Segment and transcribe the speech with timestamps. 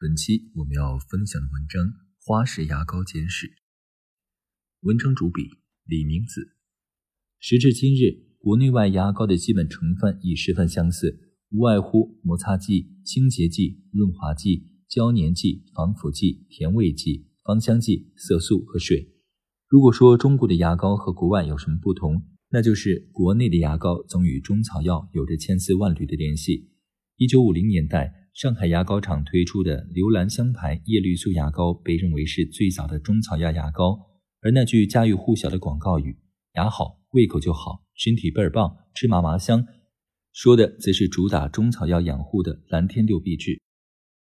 [0.00, 1.84] 本期我们要分享的文章
[2.24, 3.46] 《花式牙膏简史》，
[4.80, 5.42] 文章主笔
[5.84, 6.56] 李明子。
[7.38, 19.12] 时至今日，国内外牙膏的基本成分已十分相似，无外乎摩擦剂、清洁剂、润滑剂、胶粘剂、防腐剂、甜味剂、芳香剂、色素和水。
[19.68, 26.70] 如果说中国的牙膏和国外有什么不同，那就是国内的牙膏总与中草药有着千丝万缕的联系。
[27.16, 28.16] 一九五零年代。
[28.32, 33.98] 上海牙膏厂推出的刘兰香牌叶绿素牙膏被认为是最早的中草药牙膏，
[34.40, 36.16] 而那句家喻户晓的广告语
[36.54, 39.66] “牙好，胃口就好，身体倍儿棒，吃嘛嘛香”，
[40.32, 43.60] 说的则是主打中草药养护的蓝天六必治。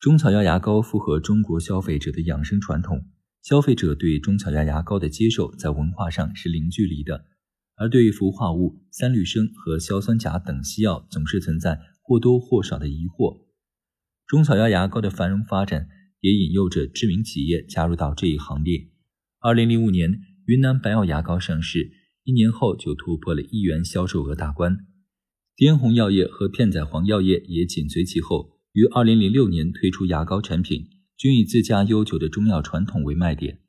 [0.00, 3.06] 中草药牙膏符合中国消费者的养生传统，
[3.42, 7.26] 消费者对中草药牙膏的接受在文化上是零距离的，
[7.76, 13.43] 而对于氟化物、三氯生和硝酸钾等西药总是存在或多或少的疑惑。
[14.26, 15.88] 中草药牙膏的繁荣发展，
[16.20, 18.88] 也引诱着知名企业加入到这一行列。
[19.38, 21.92] 二零零五年，云南白药牙膏上市，
[22.24, 24.78] 一年后就突破了亿元销售额大关。
[25.56, 33.60] 滇红药业和片仔癀药业也紧随其后，于二零零六年推出牙膏产品，均以自家悠久的中药传统为卖点。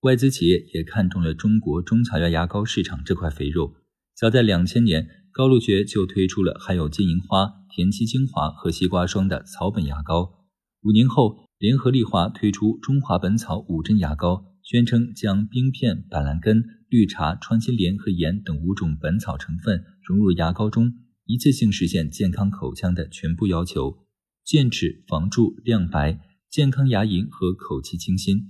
[0.00, 3.74] 外资企业也看中了中国中草药牙膏市场这块肥肉。
[4.16, 10.48] 早在两千年，高露洁就推出了含有金银花、田七精华和西瓜霜的草本牙膏。
[10.82, 20.92] 五年后，联合利华推出中华本草五珍牙膏，宣称将冰片、板蓝根、绿茶、穿心莲和盐等五种本草成分融入牙膏中，
[21.26, 24.08] 一次性实现健康口腔的全部要求：
[24.44, 26.18] 健齿、防蛀、亮白、
[26.50, 28.48] 健康牙龈和口气清新。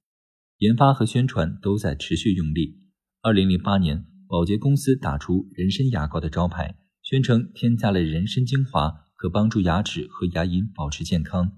[0.56, 2.78] 研发和宣传都在持续用力。
[3.20, 4.06] 二零零八年。
[4.28, 11.56] 保洁公司打出人参牙膏的招牌，宣称添加了人参精华，可帮助牙齿和牙龈保持健康。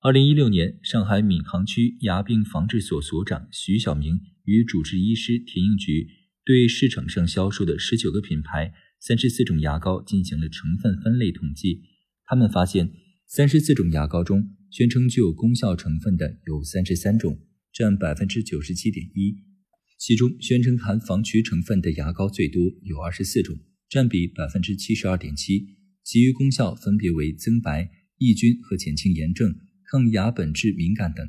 [0.00, 6.06] 二零一六年，上海闵行区牙病防治所所长徐晓明与主治医师田应菊
[6.44, 11.80] 对市场上销售的十九个品牌、三十四种牙膏进行了成分分类统计。
[12.26, 12.92] 他们发现，
[13.26, 17.38] 三十四种牙膏中，宣称具有功效成分的有三十三种，
[17.72, 19.53] 占百分之九十七点一。
[20.06, 25.66] 其中宣称含防龋成分的牙膏最多有二十四种，占比百分之七十二点七，
[26.02, 29.56] 其余功效分别为增白、抑菌和减轻炎症、
[29.90, 31.26] 抗牙本质敏感等。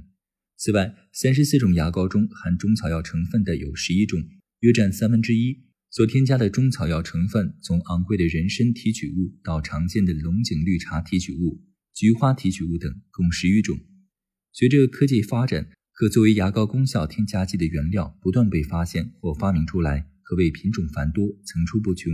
[0.57, 4.21] 此外，三十四种牙膏中含中草药成分的有十一种，
[4.59, 5.57] 约占三分之一。
[5.89, 13.79] 所添加的中草药成分，从昂贵的人参提取物到常见的龙井绿茶提取物、菊花提取物等，共十余种。
[14.51, 22.11] 随着科技发展，可作为牙膏功效添加剂的原料不断被发现或发明出来，可谓品种繁多，层出不穷。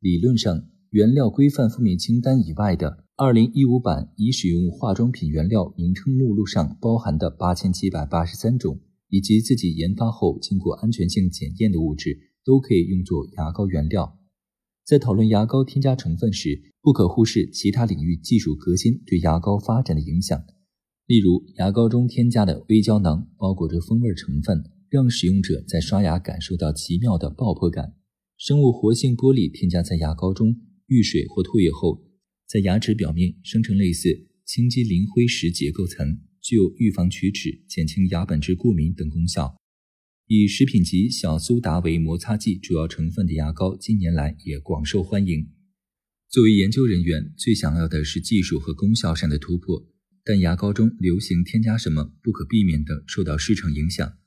[0.00, 14.18] 理论上，原料规范负面清单以外的2015版已使用化妆品原料名称目录上包含的8783种，以及自己研发后经过安全性检验的物质，都可以用作牙膏原料。
[14.84, 20.38] 在讨论牙膏添加成分时，不可忽视其他领域技术革新对牙膏发展的影响。
[21.06, 27.94] 例如，牙膏中添加的微胶囊包裹着风味成分，让使用者在刷牙感受到奇妙的爆破感。
[28.36, 30.56] 生物活性玻璃添加在牙膏中，
[30.86, 32.02] 遇水或唾液后，
[32.48, 39.54] 在牙齿表面生成类似清基磷灰石结构层，具有预防龋齿、减轻牙本质过敏等功效。
[40.26, 45.46] 以食品级小苏打为摩擦剂主要成分的牙膏，近年来也广受欢迎。
[46.28, 49.86] 作为研究人员，最想要的是技术和功效上的突破。
[50.26, 54.18] 但牙膏中流行添加什么，不可避免地受到市场影响。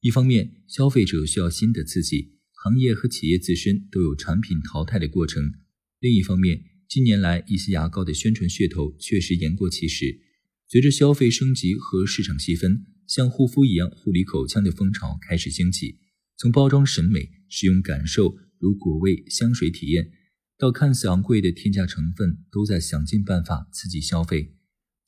[0.00, 5.50] 一方面，消费者需要新的刺激，行业和企业自身都有产品淘汰的过程；
[5.98, 10.20] 另一方面，近年来一些牙膏的宣传噱头确实言过其实。
[10.68, 15.98] 随着消费升级和市场细分，像护肤一样护理口腔的风潮开始兴起。
[16.36, 20.12] 从包装审美、使用感受如果味、香水体验，
[20.56, 24.54] 到看似昂贵的添加成分，都在想尽办法刺激消费。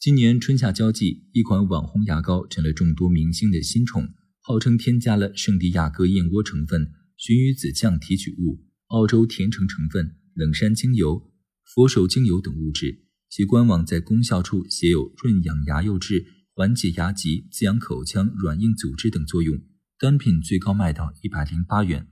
[0.00, 4.08] 今年春夏交际，一款网红牙膏成了众多明星的新宠，
[4.40, 11.30] 号称添加了圣地亚哥燕窝成分、鲟鱼子酱提取物、澳洲甜橙成分、冷杉精油、
[11.66, 13.04] 佛手精油等物质。
[13.28, 16.24] 其官网在功效处写有润养牙釉质、
[16.54, 19.60] 缓解牙疾、滋养口腔软硬组织等作用，
[19.98, 22.06] 单品最高卖到一百零八元。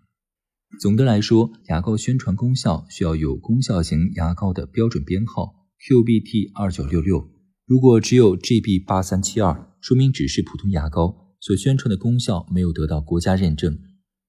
[0.78, 5.54] 总的来说，牙膏宣传功效需要有功效型牙膏的标准编号
[5.88, 7.37] QBT 二九六六。
[7.68, 13.78] 如果只有 GB 八三七二，说明只是普通牙膏，所宣传的功效没有得到国家认证。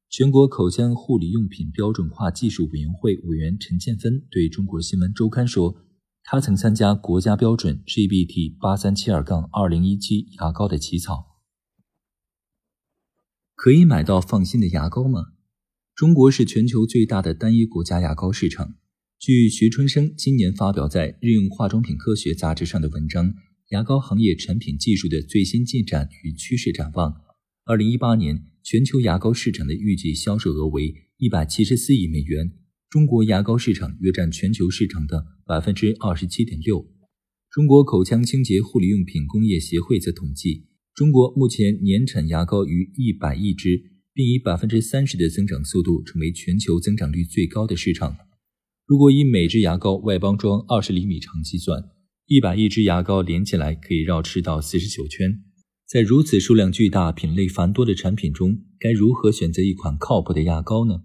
[0.09, 5.73] 全国口腔护理用品标准化技术委员会委员陈建芬对中国新闻周刊说
[6.21, 11.37] ：“他曾参加国家标准 GBT 八三七二杠二零一七牙膏的起草。
[13.55, 15.27] 可以买到放心的牙膏吗？”
[15.95, 18.75] 中国是全球最大的单一国家牙膏市场。
[19.19, 23.33] 据徐春生今年发表在《日用化妆品科学》杂志上的文章
[23.71, 27.11] 《牙膏行业产品技术的最新进展与趋势展望》，
[27.65, 32.49] 二零一八年全球牙膏市场的预计销售额为一百七十四亿美元，
[32.89, 36.87] 中国牙膏市场约占全球市场的百分之二十七点六。
[37.51, 43.99] 中国口腔清洁护理用品工业协会则统计，中国目前年产牙膏逾一百亿支。
[44.11, 48.17] 并以百分之三十的增长速度成为全球增长率最高的市场。
[48.89, 51.79] 如果以每支牙膏外包装二十厘米长计算，
[52.25, 55.43] 一百亿支牙膏连起来可以绕赤道四十九圈。
[55.87, 61.03] 在如此数量巨大、品类繁多的产品中，该如何选择一款靠谱的牙膏呢？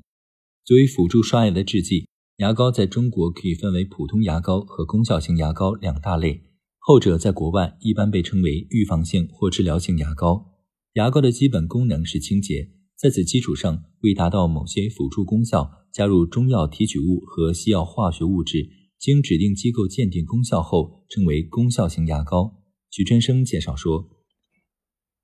[0.64, 2.06] 作为辅助刷牙的制剂，
[2.38, 6.40] 牙膏在中国可以分为普通牙膏和功效型牙膏两大类。
[6.78, 10.54] 后者在国外一般被称为预防性或治疗性牙膏。
[10.94, 12.70] 牙膏的基本功能是清洁。
[12.96, 18.68] 在此基础上，为达到某些辅助功效，加入中药提取物和西药化学物质，
[18.98, 22.64] 经指定机构鉴定功效后，称为功效型牙膏。
[22.90, 24.10] 徐春生介绍说，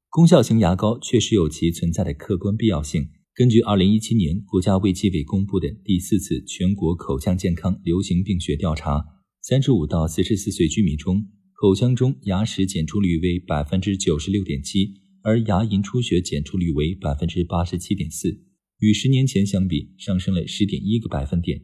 [0.08, 3.08] 功效型牙膏确实有其存在的客观必要性。
[3.34, 9.04] 根据2017年国家卫计委公布的第四次全国口腔健康流行病学调查
[9.48, 15.00] ，35到44岁居民中，口腔中牙石检出率为百分之九十六点七。
[15.22, 18.40] 而牙龈出血检出率为百分之八十七点四，
[18.80, 21.62] 与十年前相比上升了十点一个百分点。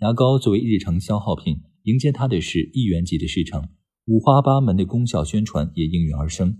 [0.00, 3.70] 牙膏作为日常消耗品，迎接它的是亿元级的市场，
[4.06, 6.58] 五花八门的功效宣传也应运而生。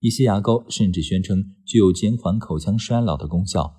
[0.00, 3.74] 一些牙膏甚至宣称具有减缓口腔衰老的功效。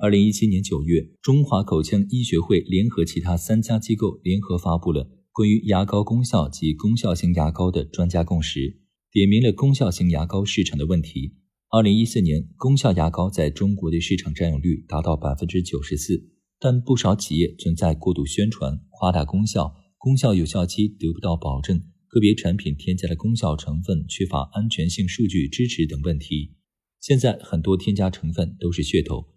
[0.00, 8.80] 二零一七年九月，中华口腔医学会联合其他三家机构联合发布了关于牙膏功效及功效型牙膏的专家共识，
[9.10, 11.37] 点明了功效型牙膏市场的问题。
[11.70, 26.54] 二零一四年，功效牙膏在中国的市场占有率达到百分之九十四，但不少企业存在过度宣传、夸大功效、功效有效期得不到保证、个别产品添加的功效成分缺乏安全性数据支持等问题。
[27.02, 29.28] 现在很多添加成分都是噱头，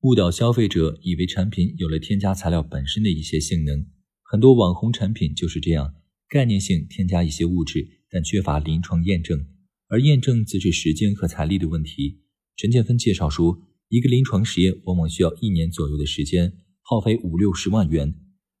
[0.00, 3.86] 误导消费者以为产品有了添加材料本身的一些性能。
[4.24, 5.94] 很多网红产品就是这样，
[6.28, 9.46] 概念性添加一些物质，但缺乏临床验证。
[9.88, 12.20] 而验证则是时间和财力的问题。
[12.56, 16.52] 陈建芬介绍说，一个临床实验往往需要一年左右的时间，
[16.82, 18.14] 耗费五六十万元。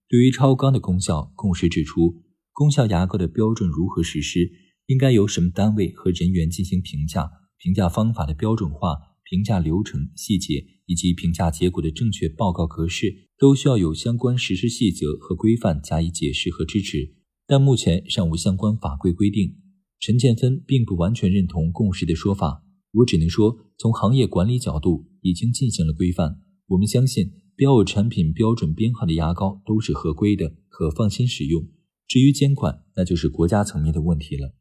[0.08, 4.52] 对于超纲的功效，共识指出，功效牙膏的标准如何实施，
[4.86, 7.28] 应该由什么单位和人员进行评价，
[7.58, 8.96] 评价方法的标准化、
[9.28, 17.16] 评价流程细节以及评价结果的正确报告格式，都需要有相关实施细则和规范加以解释和支持。
[17.48, 19.56] 但目前尚无相关法规规定。
[19.98, 22.62] 陈建芬并不完全认同共识的说法，
[22.92, 26.40] 我只能说，从行业管理角度已经进行了规范。
[26.68, 31.66] 我们相信，标有产品标准编号的牙膏都是合规的，可放心使用。
[32.06, 34.54] 至于监管，那就是国家层面的问题了。